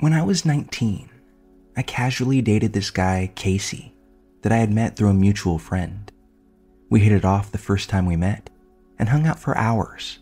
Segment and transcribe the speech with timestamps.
[0.00, 1.10] When I was 19,
[1.76, 3.94] I casually dated this guy, Casey,
[4.40, 6.10] that I had met through a mutual friend.
[6.88, 8.48] We hit it off the first time we met
[8.98, 10.18] and hung out for hours.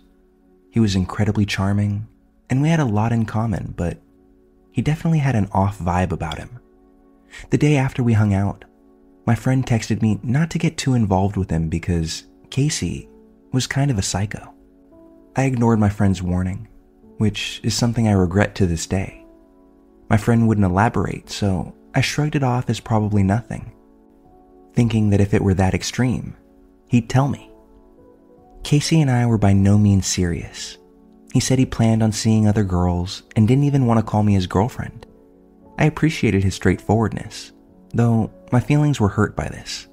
[0.73, 2.09] He was incredibly charming,
[2.51, 3.98] and we had a lot in common, but
[4.73, 6.59] he definitely had an off vibe about him.
[7.51, 8.65] The day after we hung out,
[9.26, 13.09] my friend texted me not to get too involved with him because Casey
[13.52, 14.52] was kind of a psycho.
[15.37, 16.66] I ignored my friend's warning,
[17.18, 19.17] which is something I regret to this day.
[20.10, 23.73] My friend wouldn't elaborate, so I shrugged it off as probably nothing,
[24.74, 26.37] thinking that if it were that extreme,
[26.88, 27.50] he'd tell me.
[28.62, 30.78] Casey and I were by no means serious.
[31.32, 34.34] He said he planned on seeing other girls and didn't even want to call me
[34.34, 35.06] his girlfriend.
[35.78, 37.52] I appreciated his straightforwardness,
[37.95, 39.88] though my feelings were hurt by this.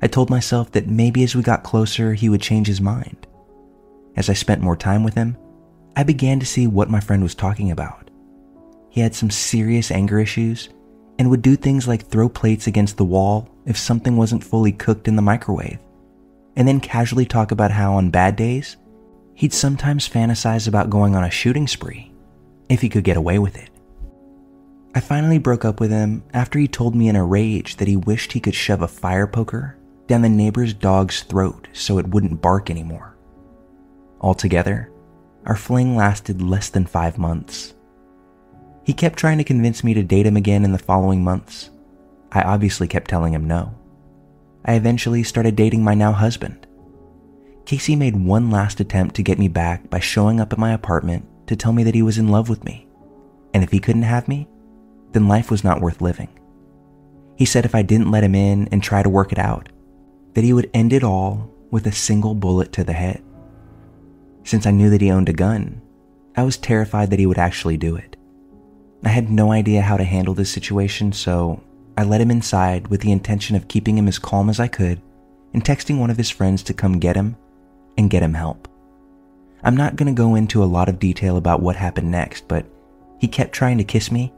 [0.00, 3.26] I told myself that maybe as we got closer, he would change his mind.
[4.16, 5.36] As I spent more time with him,
[5.96, 8.07] I began to see what my friend was talking about.
[8.90, 10.70] He had some serious anger issues
[11.18, 15.08] and would do things like throw plates against the wall if something wasn't fully cooked
[15.08, 15.78] in the microwave,
[16.56, 18.76] and then casually talk about how on bad days,
[19.34, 22.12] he'd sometimes fantasize about going on a shooting spree
[22.68, 23.70] if he could get away with it.
[24.94, 27.96] I finally broke up with him after he told me in a rage that he
[27.96, 32.40] wished he could shove a fire poker down the neighbor's dog's throat so it wouldn't
[32.40, 33.14] bark anymore.
[34.20, 34.90] Altogether,
[35.44, 37.74] our fling lasted less than five months
[38.88, 41.68] he kept trying to convince me to date him again in the following months.
[42.32, 43.74] I obviously kept telling him no.
[44.64, 46.66] I eventually started dating my now husband.
[47.66, 51.26] Casey made one last attempt to get me back by showing up at my apartment
[51.48, 52.88] to tell me that he was in love with me,
[53.52, 54.48] and if he couldn't have me,
[55.12, 56.30] then life was not worth living.
[57.36, 59.68] He said if I didn't let him in and try to work it out,
[60.32, 63.22] that he would end it all with a single bullet to the head.
[64.44, 65.82] Since I knew that he owned a gun,
[66.34, 68.14] I was terrified that he would actually do it.
[69.04, 71.62] I had no idea how to handle this situation, so
[71.96, 75.00] I let him inside with the intention of keeping him as calm as I could
[75.54, 77.36] and texting one of his friends to come get him
[77.96, 78.68] and get him help.
[79.62, 82.66] I'm not going to go into a lot of detail about what happened next, but
[83.18, 84.32] he kept trying to kiss me,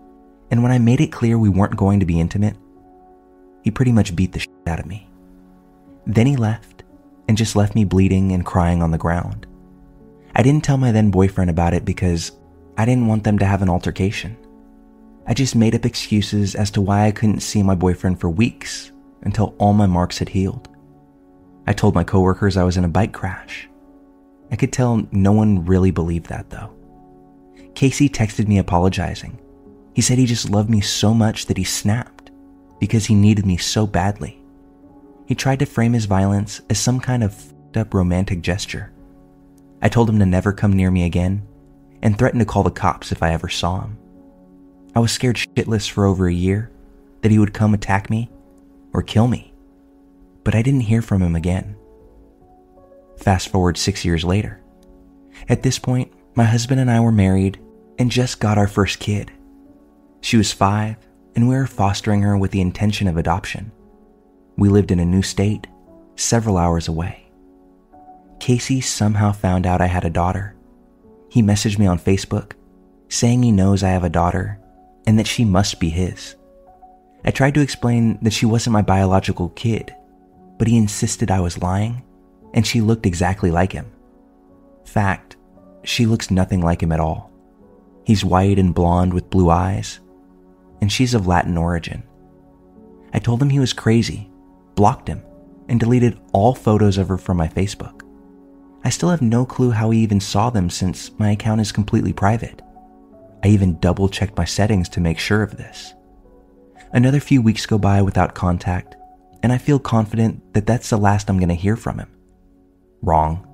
[0.50, 2.56] and when I made it clear we weren't going to be intimate,
[3.62, 5.06] he pretty much beat the shit out of me.
[6.06, 6.82] Then he left
[7.28, 9.46] and just left me bleeding and crying on the ground.
[10.34, 12.32] I didn't tell my then boyfriend about it because
[12.78, 14.36] I didn't want them to have an altercation.
[15.26, 18.92] I just made up excuses as to why I couldn't see my boyfriend for weeks
[19.22, 20.68] until all my marks had healed.
[21.66, 23.68] I told my coworkers I was in a bike crash.
[24.50, 26.74] I could tell no one really believed that though.
[27.74, 29.38] Casey texted me apologizing.
[29.94, 32.30] He said he just loved me so much that he snapped
[32.80, 34.42] because he needed me so badly.
[35.26, 38.92] He tried to frame his violence as some kind of fed up romantic gesture.
[39.82, 41.46] I told him to never come near me again
[42.02, 43.98] and threatened to call the cops if I ever saw him.
[44.94, 46.70] I was scared shitless for over a year
[47.22, 48.30] that he would come attack me
[48.92, 49.52] or kill me,
[50.42, 51.76] but I didn't hear from him again.
[53.16, 54.60] Fast forward six years later.
[55.48, 57.60] At this point, my husband and I were married
[57.98, 59.30] and just got our first kid.
[60.22, 60.96] She was five,
[61.36, 63.70] and we were fostering her with the intention of adoption.
[64.56, 65.66] We lived in a new state,
[66.16, 67.30] several hours away.
[68.40, 70.56] Casey somehow found out I had a daughter.
[71.28, 72.52] He messaged me on Facebook
[73.08, 74.58] saying he knows I have a daughter
[75.06, 76.36] and that she must be his.
[77.24, 79.94] I tried to explain that she wasn't my biological kid,
[80.58, 82.02] but he insisted I was lying,
[82.54, 83.90] and she looked exactly like him.
[84.84, 85.36] Fact,
[85.82, 87.30] she looks nothing like him at all.
[88.04, 90.00] He's white and blonde with blue eyes,
[90.80, 92.02] and she's of Latin origin.
[93.12, 94.30] I told him he was crazy,
[94.74, 95.22] blocked him,
[95.68, 98.02] and deleted all photos of her from my Facebook.
[98.82, 102.12] I still have no clue how he even saw them since my account is completely
[102.12, 102.62] private.
[103.42, 105.94] I even double checked my settings to make sure of this.
[106.92, 108.96] Another few weeks go by without contact,
[109.42, 112.10] and I feel confident that that's the last I'm going to hear from him.
[113.02, 113.46] Wrong.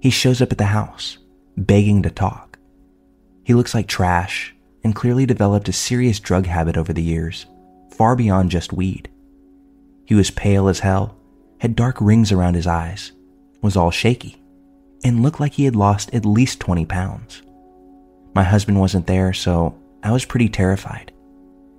[0.00, 1.18] He shows up at the house,
[1.56, 2.58] begging to talk.
[3.44, 7.46] He looks like trash and clearly developed a serious drug habit over the years,
[7.90, 9.08] far beyond just weed.
[10.04, 11.16] He was pale as hell,
[11.58, 13.12] had dark rings around his eyes,
[13.62, 14.42] was all shaky,
[15.04, 17.42] and looked like he had lost at least 20 pounds.
[18.36, 21.10] My husband wasn't there, so I was pretty terrified.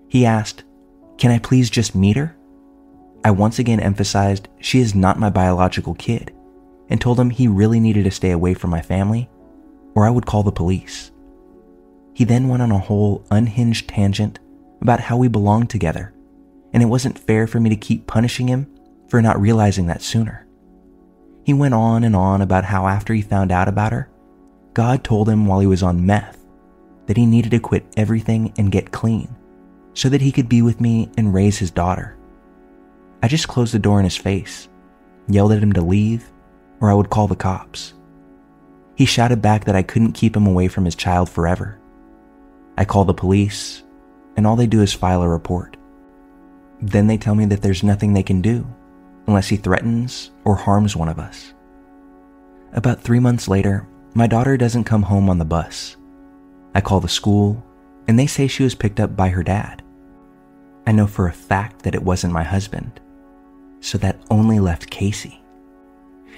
[0.07, 0.63] He asked,
[1.19, 2.35] Can I please just meet her?
[3.23, 6.33] I once again emphasized she is not my biological kid
[6.89, 9.29] and told him he really needed to stay away from my family
[9.93, 11.11] or I would call the police.
[12.15, 14.39] He then went on a whole unhinged tangent
[14.81, 16.11] about how we belonged together,
[16.73, 18.65] and it wasn't fair for me to keep punishing him
[19.09, 20.47] for not realizing that sooner.
[21.43, 24.09] He went on and on about how after he found out about her,
[24.73, 26.36] God told him while he was on meth
[27.07, 29.35] that he needed to quit everything and get clean
[29.93, 32.15] so that he could be with me and raise his daughter.
[33.23, 34.69] I just closed the door in his face,
[35.27, 36.31] yelled at him to leave,
[36.79, 37.95] or I would call the cops.
[38.95, 41.79] He shouted back that I couldn't keep him away from his child forever.
[42.77, 43.81] I call the police,
[44.35, 45.77] and all they do is file a report.
[46.79, 48.67] Then they tell me that there's nothing they can do
[49.25, 51.53] unless he threatens or harms one of us.
[52.73, 55.97] About three months later, my daughter doesn't come home on the bus.
[56.77, 57.63] I call the school,
[58.07, 59.81] and they say she was picked up by her dad.
[60.85, 63.01] I know for a fact that it wasn't my husband,
[63.79, 65.41] so that only left Casey.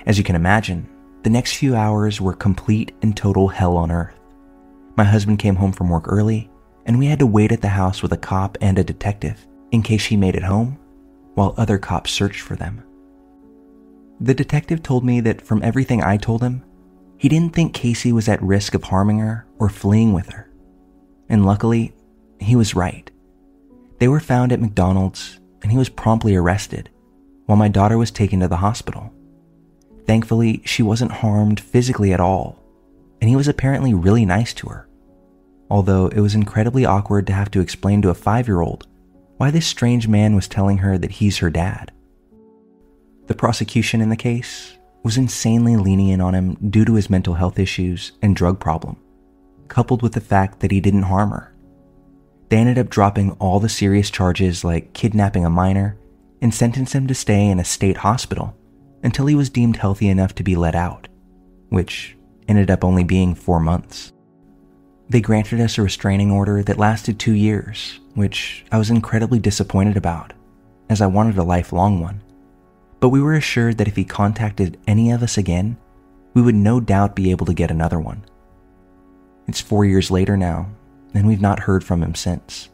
[0.06, 0.88] As you can imagine,
[1.24, 4.16] the next few hours were complete and total hell on earth.
[4.96, 6.50] My husband came home from work early,
[6.86, 9.82] and we had to wait at the house with a cop and a detective in
[9.82, 10.80] case she made it home,
[11.34, 12.82] while other cops searched for them.
[14.22, 16.64] The detective told me that from everything I told him,
[17.19, 20.50] he didn't think Casey was at risk of harming her or fleeing with her.
[21.27, 21.94] And luckily,
[22.39, 23.12] he was right.
[24.00, 26.89] They were found at McDonald's, and he was promptly arrested,
[27.45, 29.13] while my daughter was taken to the hospital.
[30.07, 32.57] Thankfully, she wasn't harmed physically at all,
[33.19, 34.88] and he was apparently really nice to her.
[35.69, 38.88] Although it was incredibly awkward to have to explain to a five year old
[39.36, 41.92] why this strange man was telling her that he's her dad.
[43.27, 47.60] The prosecution in the case was insanely lenient on him due to his mental health
[47.60, 48.98] issues and drug problem,
[49.68, 51.54] coupled with the fact that he didn't harm her.
[52.50, 55.98] They ended up dropping all the serious charges like kidnapping a minor
[56.42, 58.56] and sentenced him to stay in a state hospital
[59.04, 61.07] until he was deemed healthy enough to be let out,
[61.69, 62.18] which
[62.48, 64.12] ended up only being four months.
[65.10, 69.98] They granted us a restraining order that lasted two years, which I was incredibly disappointed
[69.98, 70.34] about,
[70.90, 72.22] as I wanted a lifelong one.
[73.00, 75.78] But we were assured that if he contacted any of us again,
[76.34, 78.24] we would no doubt be able to get another one.
[79.48, 80.69] It's four years later now,
[81.13, 82.69] and we've not heard from him since.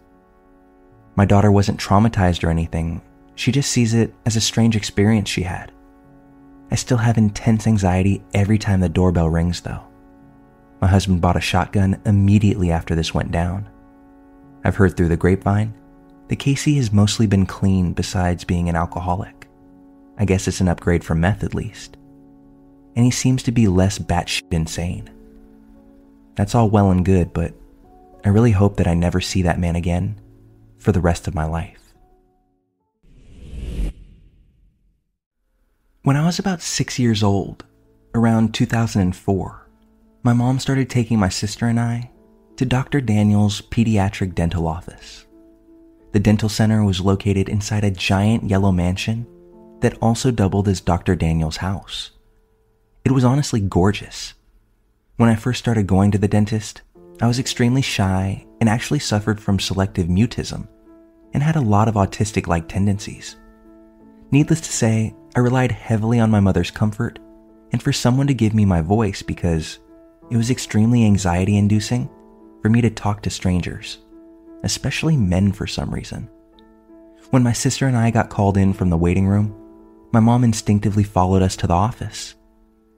[1.16, 3.02] My daughter wasn't traumatized or anything,
[3.36, 5.72] she just sees it as a strange experience she had.
[6.72, 9.84] I still have intense anxiety every time the doorbell rings, though.
[10.82, 13.70] My husband bought a shotgun immediately after this went down.
[14.64, 15.74] I've heard through the grapevine
[16.28, 19.35] that Casey has mostly been clean besides being an alcoholic.
[20.18, 21.98] I guess it's an upgrade from meth at least.
[22.96, 25.10] And he seems to be less batshit insane.
[26.36, 27.54] That's all well and good, but
[28.24, 30.20] I really hope that I never see that man again
[30.78, 31.94] for the rest of my life.
[36.04, 37.66] When I was about six years old,
[38.14, 39.68] around 2004,
[40.24, 42.12] my mom started taking my sister and I
[42.58, 43.02] to Dr.
[43.02, 45.26] Daniel's pediatric dental office.
[46.14, 49.28] The dental center was located inside a giant yellow mansion
[49.82, 51.16] that also doubled as Dr.
[51.16, 52.12] Daniel's house.
[53.04, 54.34] It was honestly gorgeous.
[55.18, 56.82] When I first started going to the dentist,
[57.22, 60.68] I was extremely shy and actually suffered from selective mutism
[61.34, 63.38] and had a lot of autistic like tendencies.
[64.32, 67.20] Needless to say, I relied heavily on my mother's comfort
[67.72, 69.80] and for someone to give me my voice because
[70.32, 72.10] it was extremely anxiety inducing
[72.62, 74.00] for me to talk to strangers,
[74.64, 76.30] especially men for some reason.
[77.30, 79.56] When my sister and I got called in from the waiting room,
[80.12, 82.36] my mom instinctively followed us to the office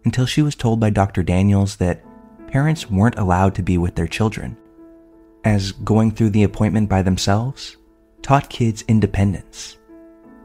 [0.05, 1.23] until she was told by Dr.
[1.23, 2.03] Daniels that
[2.47, 4.55] parents weren't allowed to be with their children,
[5.43, 7.77] as going through the appointment by themselves
[8.21, 9.77] taught kids independence,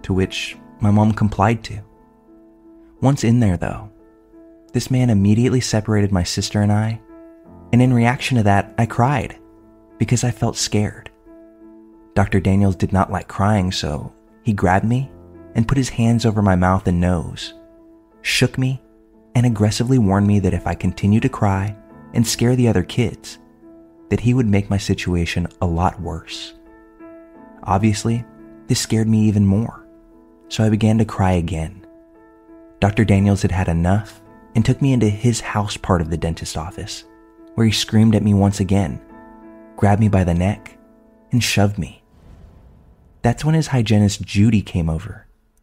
[0.02, 1.78] to which my mom complied to.
[3.00, 3.90] Once in there, though,
[4.72, 7.00] this man immediately separated my sister and I,
[7.72, 9.38] and in reaction to that, I cried
[9.98, 11.10] because I felt scared.
[12.14, 12.40] Dr.
[12.40, 15.10] Daniels did not like crying, so he grabbed me
[15.54, 17.54] and put his hands over my mouth and nose,
[18.22, 18.82] shook me,
[19.34, 21.76] and aggressively warned me that if I continued to cry
[22.14, 23.38] and scare the other kids,
[24.10, 26.54] that he would make my situation a lot worse.
[27.62, 28.24] Obviously,
[28.66, 29.82] this scared me even more
[30.52, 31.86] so I began to cry again.
[32.78, 33.06] Dr.
[33.06, 34.20] Daniels had had enough
[34.54, 37.04] and took me into his house part of the dentist office,
[37.54, 39.00] where he screamed at me once again,
[39.76, 40.76] grabbed me by the neck,
[41.30, 42.02] and shoved me.
[43.22, 45.26] That's when his hygienist Judy came over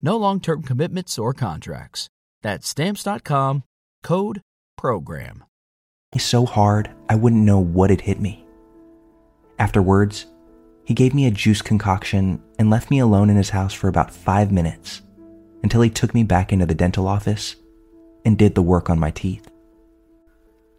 [0.00, 2.08] No long term commitments or contracts.
[2.42, 3.64] That's Stamps.com,
[4.02, 4.42] code
[4.76, 5.44] PROGRAM.
[6.16, 8.46] So hard, I wouldn't know what had hit me.
[9.58, 10.26] Afterwards,
[10.84, 14.10] he gave me a juice concoction and left me alone in his house for about
[14.10, 15.02] five minutes
[15.62, 17.56] until he took me back into the dental office
[18.24, 19.50] and did the work on my teeth.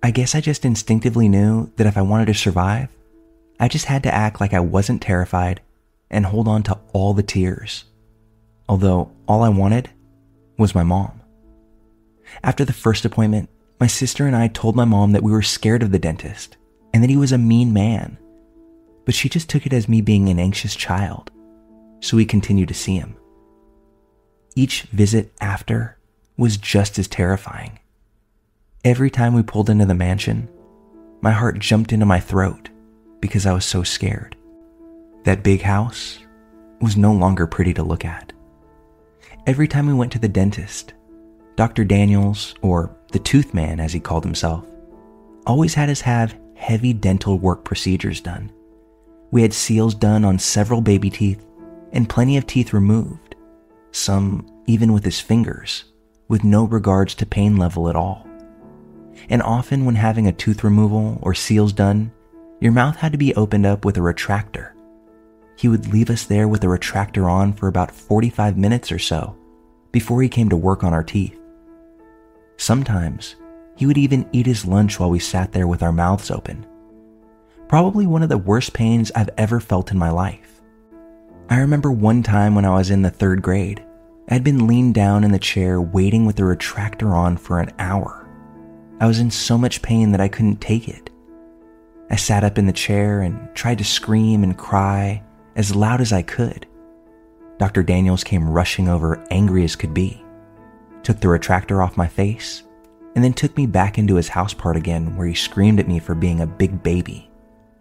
[0.01, 2.89] I guess I just instinctively knew that if I wanted to survive,
[3.59, 5.61] I just had to act like I wasn't terrified
[6.09, 7.83] and hold on to all the tears.
[8.69, 9.89] Although all I wanted
[10.57, 11.19] was my mom.
[12.41, 13.49] After the first appointment,
[13.81, 16.55] my sister and I told my mom that we were scared of the dentist
[16.93, 18.17] and that he was a mean man
[19.09, 21.31] but she just took it as me being an anxious child,
[21.99, 23.15] so we continued to see him.
[24.55, 25.97] Each visit after
[26.37, 27.79] was just as terrifying.
[28.85, 30.47] Every time we pulled into the mansion,
[31.21, 32.69] my heart jumped into my throat
[33.19, 34.37] because I was so scared.
[35.23, 36.19] That big house
[36.79, 38.31] was no longer pretty to look at.
[39.45, 40.93] Every time we went to the dentist,
[41.55, 41.83] Dr.
[41.83, 44.65] Daniels, or the tooth man as he called himself,
[45.45, 48.51] always had us have heavy dental work procedures done
[49.31, 51.45] we had seals done on several baby teeth
[51.91, 53.35] and plenty of teeth removed,
[53.91, 55.85] some even with his fingers,
[56.27, 58.27] with no regards to pain level at all.
[59.29, 62.11] And often, when having a tooth removal or seals done,
[62.59, 64.71] your mouth had to be opened up with a retractor.
[65.59, 69.35] He would leave us there with a retractor on for about 45 minutes or so
[69.91, 71.37] before he came to work on our teeth.
[72.57, 73.35] Sometimes,
[73.75, 76.65] he would even eat his lunch while we sat there with our mouths open
[77.69, 80.59] probably one of the worst pains I've ever felt in my life.
[81.49, 83.85] I remember one time when I was in the third grade,
[84.27, 88.27] I'd been leaned down in the chair waiting with the retractor on for an hour.
[88.99, 91.11] I was in so much pain that I couldn't take it.
[92.09, 95.23] I sat up in the chair and tried to scream and cry
[95.59, 96.65] as loud as I could.
[97.57, 97.83] Dr.
[97.83, 100.23] Daniels came rushing over, angry as could be,
[101.03, 102.63] took the retractor off my face,
[103.13, 105.99] and then took me back into his house part again where he screamed at me
[105.99, 107.29] for being a big baby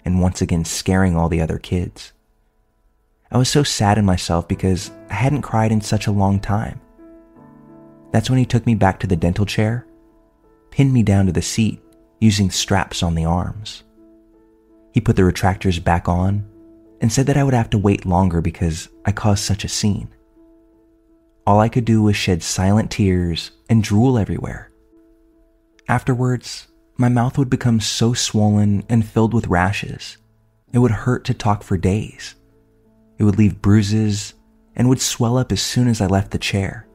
[0.04, 2.12] and once again scaring all the other kids.
[3.30, 6.80] I was so sad in myself because I hadn't cried in such a long time.
[8.10, 9.86] That's when he took me back to the dental chair,
[10.72, 11.80] pinned me down to the seat
[12.18, 13.84] using straps on the arms.
[14.92, 16.44] He put the retractors back on
[17.00, 20.08] and said that I would have to wait longer because I caused such a scene.
[21.46, 24.70] All I could do was shed silent tears and drool everywhere.
[25.88, 30.18] Afterwards, my mouth would become so swollen and filled with rashes.
[30.72, 32.34] It would hurt to talk for days.
[33.18, 34.34] It would leave bruises
[34.76, 36.86] and would swell up as soon as I left the chair.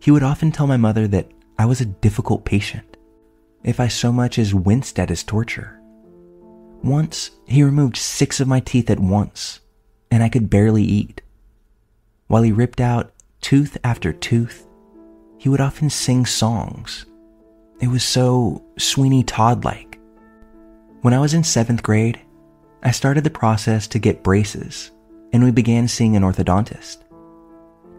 [0.00, 2.96] He would often tell my mother that I was a difficult patient
[3.62, 5.79] if I so much as winced at his torture.
[6.82, 9.60] Once, he removed six of my teeth at once,
[10.10, 11.20] and I could barely eat.
[12.26, 14.66] While he ripped out tooth after tooth,
[15.38, 17.06] he would often sing songs
[17.80, 19.98] it was so Sweeney Todd like.
[21.00, 22.20] When I was in seventh grade,
[22.82, 24.90] I started the process to get braces,
[25.32, 26.98] and we began seeing an orthodontist.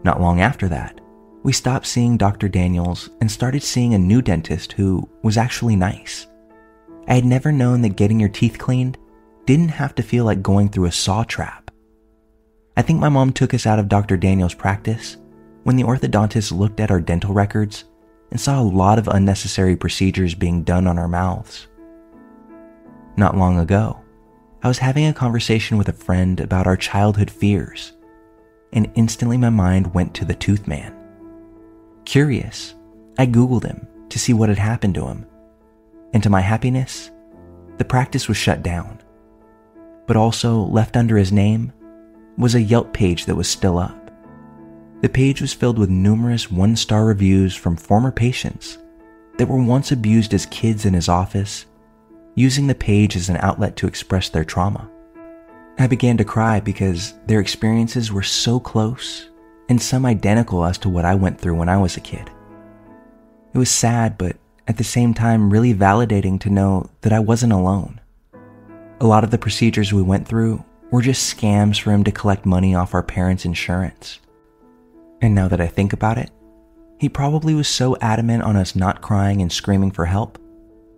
[0.04, 1.00] Not long after that,
[1.42, 2.48] we stopped seeing Dr.
[2.48, 6.28] Daniels and started seeing a new dentist who was actually nice.
[7.08, 8.98] I had never known that getting your teeth cleaned
[9.46, 11.70] didn't have to feel like going through a saw trap.
[12.76, 14.16] I think my mom took us out of Dr.
[14.16, 15.16] Daniels' practice
[15.64, 17.84] when the orthodontist looked at our dental records
[18.30, 21.66] and saw a lot of unnecessary procedures being done on our mouths.
[23.16, 24.00] Not long ago,
[24.62, 27.92] I was having a conversation with a friend about our childhood fears,
[28.72, 30.94] and instantly my mind went to the tooth man.
[32.04, 32.74] Curious,
[33.18, 35.26] I Googled him to see what had happened to him,
[36.12, 37.10] and to my happiness,
[37.78, 39.00] the practice was shut down.
[40.06, 41.72] But also left under his name
[42.36, 44.10] was a Yelp page that was still up.
[45.00, 48.78] The page was filled with numerous one star reviews from former patients
[49.38, 51.66] that were once abused as kids in his office,
[52.34, 54.88] using the page as an outlet to express their trauma.
[55.78, 59.30] I began to cry because their experiences were so close
[59.68, 62.30] and some identical as to what I went through when I was a kid.
[63.54, 64.36] It was sad, but
[64.72, 68.00] at the same time, really validating to know that I wasn't alone.
[69.00, 72.46] A lot of the procedures we went through were just scams for him to collect
[72.46, 74.18] money off our parents' insurance.
[75.20, 76.30] And now that I think about it,
[76.98, 80.38] he probably was so adamant on us not crying and screaming for help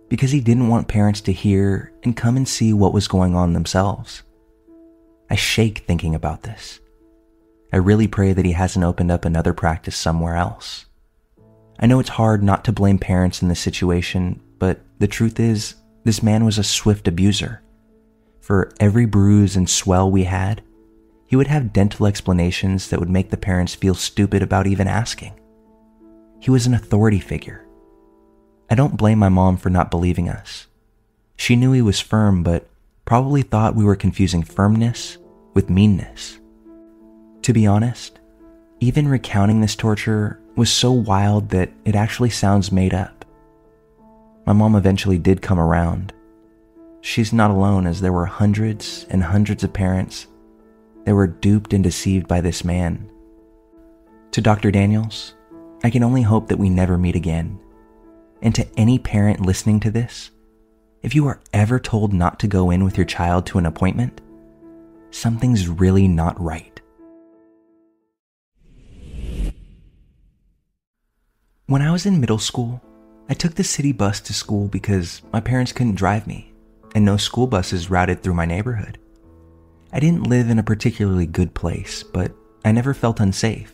[0.07, 3.51] because he didn't want parents to hear and come and see what was going on
[3.51, 4.23] themselves.
[5.29, 6.79] I shake thinking about this.
[7.73, 10.85] I really pray that he hasn't opened up another practice somewhere else.
[11.79, 15.75] I know it's hard not to blame parents in this situation, but the truth is,
[16.03, 17.61] this man was a swift abuser.
[18.39, 20.61] For every bruise and swell we had,
[21.25, 25.33] he would have dental explanations that would make the parents feel stupid about even asking.
[26.39, 27.65] He was an authority figure.
[28.69, 30.67] I don't blame my mom for not believing us.
[31.37, 32.67] She knew he was firm, but
[33.03, 35.17] probably thought we were confusing firmness
[35.53, 36.39] with meanness.
[37.41, 38.19] To be honest,
[38.85, 43.25] even recounting this torture was so wild that it actually sounds made up.
[44.45, 46.13] My mom eventually did come around.
[47.01, 50.27] She's not alone, as there were hundreds and hundreds of parents
[51.03, 53.09] that were duped and deceived by this man.
[54.33, 54.69] To Dr.
[54.69, 55.33] Daniels,
[55.83, 57.59] I can only hope that we never meet again.
[58.43, 60.29] And to any parent listening to this,
[61.01, 64.21] if you are ever told not to go in with your child to an appointment,
[65.09, 66.79] something's really not right.
[71.67, 72.79] When I was in middle school,
[73.27, 76.53] I took the city bus to school because my parents couldn't drive me,
[76.93, 78.99] and no school buses routed through my neighborhood.
[79.91, 82.31] I didn't live in a particularly good place, but
[82.63, 83.73] I never felt unsafe.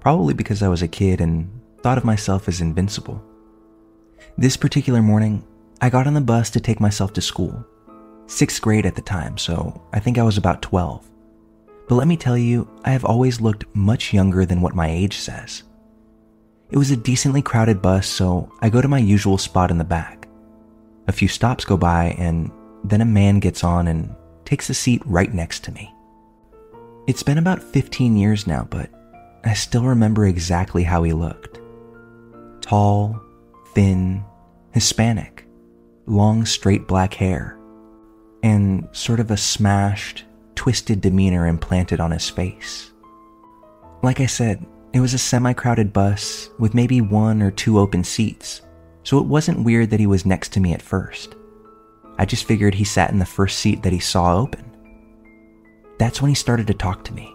[0.00, 1.48] Probably because I was a kid and
[1.82, 3.22] thought of myself as invincible.
[4.36, 5.44] This particular morning,
[5.80, 7.64] I got on the bus to take myself to school.
[8.26, 11.08] Sixth grade at the time, so I think I was about 12.
[11.88, 15.18] But let me tell you, I have always looked much younger than what my age
[15.18, 15.62] says.
[16.70, 19.84] It was a decently crowded bus, so I go to my usual spot in the
[19.84, 20.28] back.
[21.06, 22.50] A few stops go by, and
[22.84, 25.92] then a man gets on and takes a seat right next to me.
[27.06, 28.90] It's been about 15 years now, but
[29.44, 31.58] I still remember exactly how he looked
[32.60, 33.18] tall,
[33.68, 34.22] thin,
[34.72, 35.46] Hispanic,
[36.04, 37.58] long straight black hair,
[38.42, 42.90] and sort of a smashed, twisted demeanor implanted on his face.
[44.02, 48.02] Like I said, it was a semi crowded bus with maybe one or two open
[48.04, 48.62] seats,
[49.02, 51.34] so it wasn't weird that he was next to me at first.
[52.18, 54.64] I just figured he sat in the first seat that he saw open.
[55.98, 57.34] That's when he started to talk to me.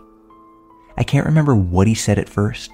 [0.97, 2.71] I can't remember what he said at first,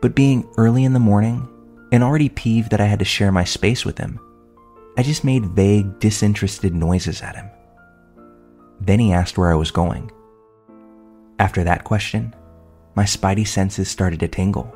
[0.00, 1.48] but being early in the morning
[1.92, 4.18] and already peeved that I had to share my space with him,
[4.96, 7.48] I just made vague, disinterested noises at him.
[8.80, 10.10] Then he asked where I was going.
[11.38, 12.34] After that question,
[12.94, 14.74] my spidey senses started to tingle.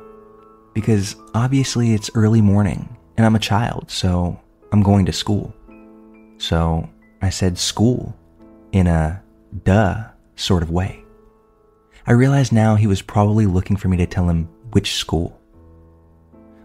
[0.73, 4.39] Because obviously it's early morning and I'm a child, so
[4.71, 5.53] I'm going to school.
[6.37, 6.89] So
[7.21, 8.15] I said school
[8.71, 9.21] in a
[9.63, 10.03] duh
[10.35, 11.03] sort of way.
[12.07, 15.39] I realized now he was probably looking for me to tell him which school.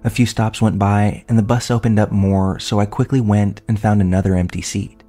[0.03, 3.61] A few stops went by and the bus opened up more, so I quickly went
[3.69, 5.03] and found another empty seat.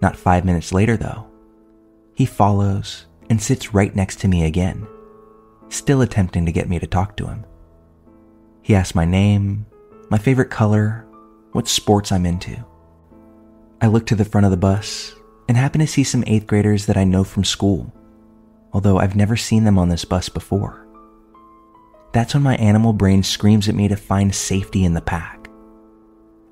[0.00, 1.26] Not five minutes later, though,
[2.14, 4.86] he follows and sits right next to me again
[5.76, 7.44] still attempting to get me to talk to him.
[8.62, 9.66] He asked my name,
[10.10, 11.06] my favorite color,
[11.52, 12.56] what sports I'm into.
[13.80, 15.14] I look to the front of the bus
[15.48, 17.92] and happen to see some eighth graders that I know from school,
[18.72, 20.86] although I've never seen them on this bus before.
[22.12, 25.48] That's when my animal brain screams at me to find safety in the pack.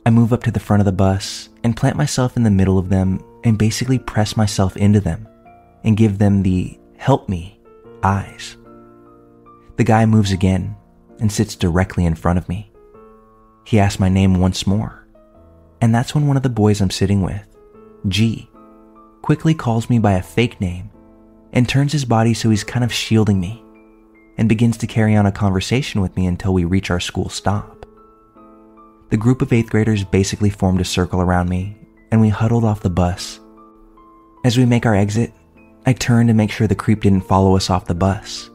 [0.06, 2.78] I move up to the front of the bus and plant myself in the middle
[2.78, 5.28] of them and basically press myself into them
[5.84, 7.60] and give them the help me
[8.02, 8.56] eyes.
[9.80, 10.76] The guy moves again
[11.20, 12.70] and sits directly in front of me.
[13.64, 15.08] He asks my name once more,
[15.80, 17.46] and that's when one of the boys I'm sitting with,
[18.06, 18.50] G,
[19.22, 20.90] quickly calls me by a fake name
[21.54, 23.64] and turns his body so he's kind of shielding me
[24.36, 27.86] and begins to carry on a conversation with me until we reach our school stop.
[29.08, 31.74] The group of eighth graders basically formed a circle around me
[32.12, 33.40] and we huddled off the bus.
[34.44, 35.32] As we make our exit,
[35.86, 38.50] I turn to make sure the creep didn't follow us off the bus.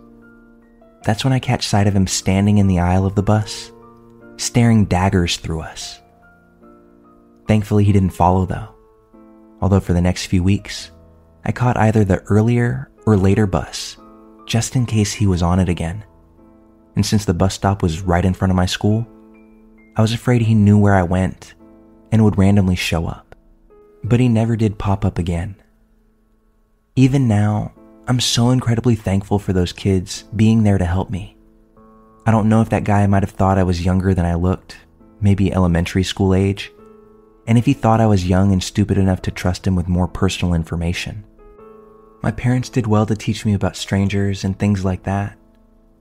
[1.05, 3.71] That's when I catch sight of him standing in the aisle of the bus,
[4.37, 6.01] staring daggers through us.
[7.47, 8.73] Thankfully, he didn't follow though,
[9.61, 10.89] although for the next few weeks,
[11.45, 13.97] I caught either the earlier or later bus,
[14.47, 16.03] just in case he was on it again.
[16.95, 19.07] And since the bus stop was right in front of my school,
[19.95, 21.53] I was afraid he knew where I went
[22.11, 23.35] and would randomly show up.
[24.03, 25.55] But he never did pop up again.
[26.95, 27.74] Even now,
[28.07, 31.35] I'm so incredibly thankful for those kids being there to help me.
[32.27, 34.77] I don't know if that guy might have thought I was younger than I looked,
[35.21, 36.71] maybe elementary school age,
[37.47, 40.07] and if he thought I was young and stupid enough to trust him with more
[40.07, 41.23] personal information.
[42.21, 45.35] My parents did well to teach me about strangers and things like that,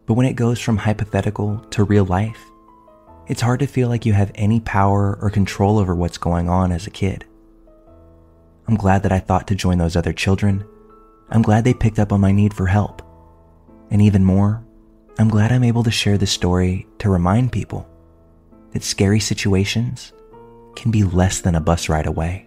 [0.05, 2.39] but when it goes from hypothetical to real life,
[3.29, 6.71] it's hard to feel like you have any power or control over what's going on
[6.71, 7.25] as a kid.
[8.69, 10.67] I'm glad that I thought to join those other children.
[11.31, 13.03] I'm glad they picked up on my need for help.
[13.91, 14.65] And even more,
[15.19, 17.89] I'm glad I'm able to share this story to remind people
[18.73, 20.13] that scary situations
[20.75, 22.47] can be less than a bus ride away.